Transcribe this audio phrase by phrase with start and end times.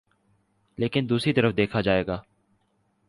[0.77, 2.03] لیکن دوسری طرف دیکھا جائے